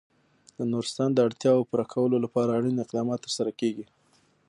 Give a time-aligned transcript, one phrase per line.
[0.57, 3.85] د نورستان د اړتیاوو پوره کولو لپاره اړین اقدامات ترسره کېږي.